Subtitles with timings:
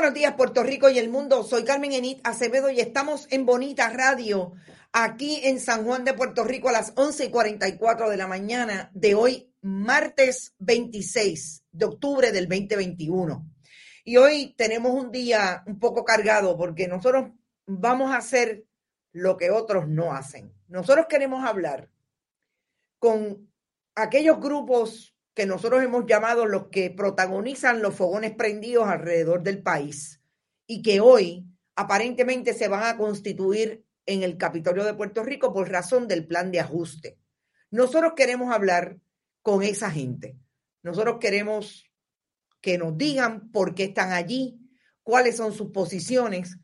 [0.00, 1.44] Buenos días, Puerto Rico y el mundo.
[1.44, 4.54] Soy Carmen Enit Acevedo y estamos en Bonita Radio,
[4.94, 8.90] aquí en San Juan de Puerto Rico a las 11 y 44 de la mañana
[8.94, 13.46] de hoy, martes 26 de octubre del 2021.
[14.02, 17.32] Y hoy tenemos un día un poco cargado porque nosotros
[17.66, 18.64] vamos a hacer
[19.12, 20.54] lo que otros no hacen.
[20.66, 21.90] Nosotros queremos hablar
[22.98, 23.52] con
[23.94, 30.20] aquellos grupos que nosotros hemos llamado los que protagonizan los fogones prendidos alrededor del país
[30.66, 31.46] y que hoy
[31.76, 36.50] aparentemente se van a constituir en el Capitolio de Puerto Rico por razón del plan
[36.50, 37.18] de ajuste.
[37.70, 38.98] Nosotros queremos hablar
[39.40, 40.36] con esa gente.
[40.82, 41.86] Nosotros queremos
[42.60, 44.60] que nos digan por qué están allí,
[45.02, 46.58] cuáles son sus posiciones.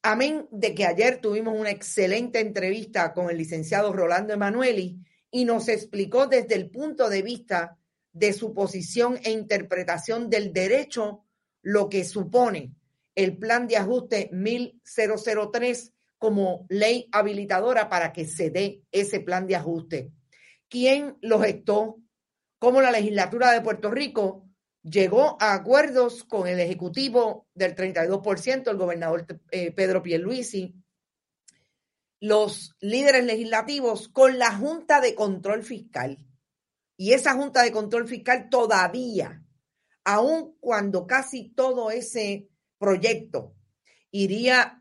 [0.00, 5.68] Amén de que ayer tuvimos una excelente entrevista con el licenciado Rolando Emanueli y nos
[5.68, 7.76] explicó desde el punto de vista
[8.14, 11.24] de su posición e interpretación del derecho,
[11.60, 12.72] lo que supone
[13.14, 19.56] el plan de ajuste 1003 como ley habilitadora para que se dé ese plan de
[19.56, 20.10] ajuste.
[20.68, 21.98] ¿Quién lo gestó?
[22.58, 24.48] ¿Cómo la legislatura de Puerto Rico
[24.82, 30.74] llegó a acuerdos con el ejecutivo del 32%, el gobernador eh, Pedro Pierluisi,
[32.20, 36.18] los líderes legislativos con la Junta de Control Fiscal?
[36.96, 39.44] Y esa Junta de Control Fiscal todavía,
[40.04, 43.54] aun cuando casi todo ese proyecto
[44.10, 44.80] iría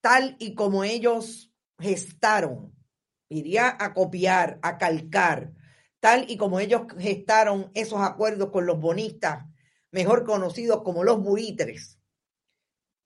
[0.00, 2.74] tal y como ellos gestaron,
[3.28, 5.52] iría a copiar, a calcar,
[6.00, 9.46] tal y como ellos gestaron esos acuerdos con los bonistas,
[9.90, 11.98] mejor conocidos como los buitres.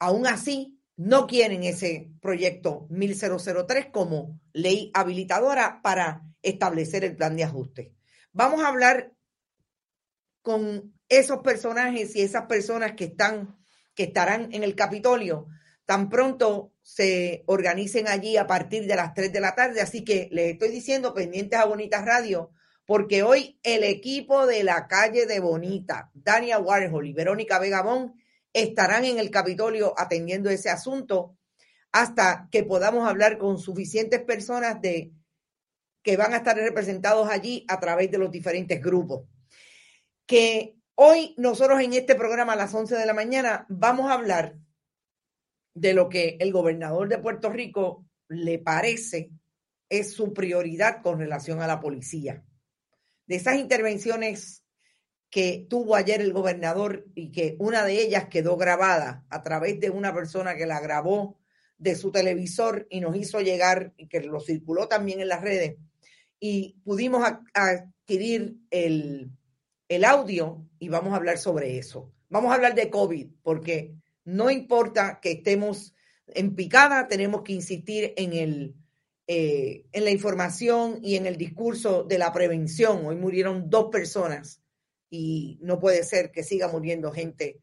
[0.01, 7.45] Aún así, no quieren ese proyecto 1003 como ley habilitadora para establecer el plan de
[7.45, 7.93] ajuste.
[8.33, 9.13] Vamos a hablar
[10.43, 13.57] con esos personajes y esas personas que están
[13.95, 15.47] que estarán en el Capitolio
[15.87, 19.81] tan pronto se organicen allí a partir de las 3 de la tarde.
[19.81, 22.51] Así que les estoy diciendo pendientes a Bonita Radio,
[22.87, 28.15] porque hoy el equipo de la calle de Bonita, Dania Warhol y Verónica Vegabón,
[28.53, 31.37] estarán en el Capitolio atendiendo ese asunto
[31.93, 35.13] hasta que podamos hablar con suficientes personas de
[36.05, 39.27] que van a estar representados allí a través de los diferentes grupos.
[40.27, 44.59] Que hoy nosotros en este programa a las 11 de la mañana vamos a hablar
[45.73, 49.31] de lo que el gobernador de Puerto Rico le parece
[49.89, 52.45] es su prioridad con relación a la policía.
[53.27, 54.63] De esas intervenciones
[55.31, 59.89] que tuvo ayer el gobernador y que una de ellas quedó grabada a través de
[59.89, 61.41] una persona que la grabó
[61.79, 65.79] de su televisor y nos hizo llegar y que lo circuló también en las redes
[66.47, 69.31] y pudimos adquirir el,
[69.89, 72.13] el audio y vamos a hablar sobre eso.
[72.29, 73.95] Vamos a hablar de COVID porque
[74.27, 75.95] no importa que estemos
[76.27, 78.75] en picada, tenemos que insistir en, el,
[79.27, 83.07] eh, en la información y en el discurso de la prevención.
[83.07, 84.61] Hoy murieron dos personas
[85.09, 87.63] y no puede ser que siga muriendo gente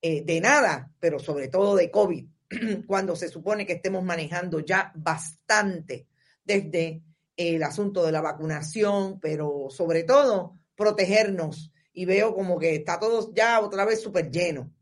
[0.00, 2.24] eh, de nada, pero sobre todo de COVID,
[2.86, 6.06] cuando se supone que estemos manejando ya bastante
[6.42, 7.02] desde
[7.36, 11.72] el asunto de la vacunación, pero sobre todo protegernos.
[11.92, 14.72] Y veo como que está todo ya otra vez súper lleno.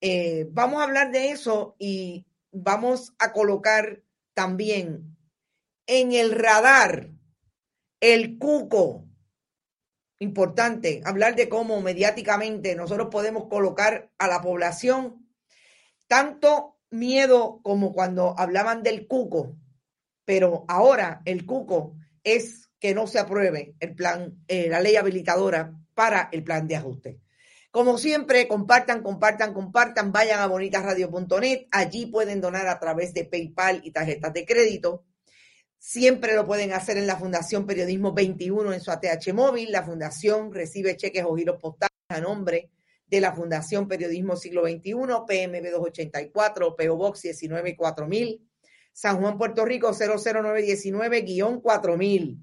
[0.00, 4.02] Eh, vamos a hablar de eso y vamos a colocar
[4.34, 5.16] también
[5.86, 7.10] en el radar
[8.00, 9.06] el cuco.
[10.18, 15.26] Importante hablar de cómo mediáticamente nosotros podemos colocar a la población
[16.06, 19.56] tanto miedo como cuando hablaban del cuco,
[20.24, 25.72] pero ahora el cuco es que no se apruebe el plan, eh, la ley habilitadora
[25.94, 27.20] para el plan de ajuste.
[27.70, 33.80] Como siempre, compartan, compartan, compartan, vayan a bonitasradio.net, allí pueden donar a través de PayPal
[33.82, 35.04] y tarjetas de crédito.
[35.78, 39.72] Siempre lo pueden hacer en la Fundación Periodismo 21 en su ATH móvil.
[39.72, 42.70] La Fundación recibe cheques o giros postales a nombre
[43.06, 44.94] de la Fundación Periodismo Siglo XXI,
[45.26, 48.40] PMB 284, PO Box 194000,
[48.94, 52.38] San Juan, Puerto Rico 00919-4000.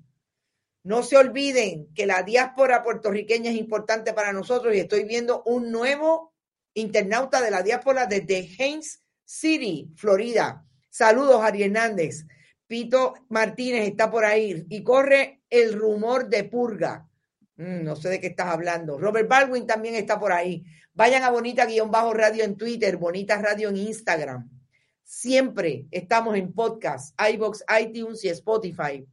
[0.83, 5.71] No se olviden que la diáspora puertorriqueña es importante para nosotros y estoy viendo un
[5.71, 6.33] nuevo
[6.73, 10.65] internauta de la diáspora desde Haines City, Florida.
[10.89, 12.25] Saludos, Ari Hernández.
[12.67, 17.07] Pito Martínez está por ahí y corre el rumor de purga.
[17.55, 18.97] Mm, no sé de qué estás hablando.
[18.97, 20.65] Robert Baldwin también está por ahí.
[20.93, 24.60] Vayan a Bonita-Radio en Twitter, Bonita Radio en Instagram.
[25.03, 29.07] Siempre estamos en podcast, iBox, iTunes y Spotify.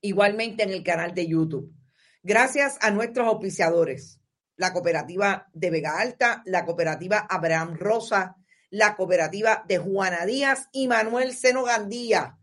[0.00, 1.72] Igualmente en el canal de YouTube.
[2.22, 4.20] Gracias a nuestros auspiciadores.
[4.56, 8.36] La cooperativa de Vega Alta, la cooperativa Abraham Rosa,
[8.70, 12.38] la cooperativa de Juana Díaz y Manuel Seno Gandía.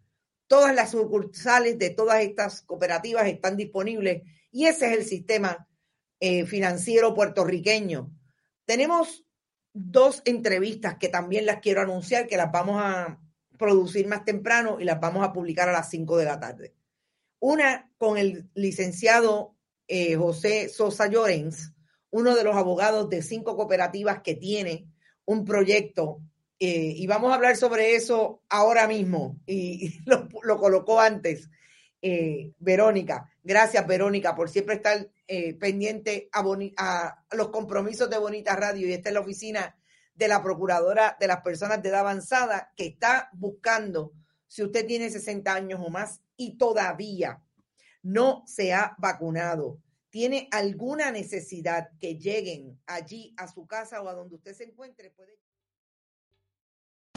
[0.47, 5.67] Todas las sucursales de todas estas cooperativas están disponibles y ese es el sistema
[6.19, 8.11] eh, financiero puertorriqueño.
[8.65, 9.25] Tenemos
[9.73, 13.19] dos entrevistas que también las quiero anunciar, que las vamos a
[13.57, 16.73] producir más temprano y las vamos a publicar a las 5 de la tarde.
[17.39, 19.55] Una con el licenciado
[19.87, 21.73] eh, José Sosa Llorens,
[22.09, 24.87] uno de los abogados de cinco cooperativas que tiene
[25.25, 26.21] un proyecto
[26.59, 31.49] eh, y vamos a hablar sobre eso ahora mismo y, lo, colocó antes
[32.03, 33.31] eh, Verónica.
[33.41, 36.43] Gracias Verónica por siempre estar eh, pendiente a,
[36.77, 39.75] a, los compromisos de Bonita Radio y esta es la oficina
[40.13, 44.11] de la Procuradora de las Personas de Edad Avanzada que está buscando
[44.47, 47.41] si usted tiene 60 años o más y todavía
[48.01, 49.79] no se ha vacunado
[50.09, 55.11] tiene alguna necesidad que lleguen allí a su casa o a donde usted se encuentre.